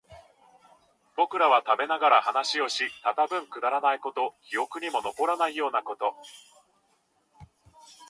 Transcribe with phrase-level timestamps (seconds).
[1.15, 3.13] 僕らは食べながら話をした。
[3.13, 6.15] たぶんくだらないこと、記憶にも残らないようなこと。